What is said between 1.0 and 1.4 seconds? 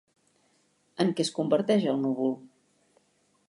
En què es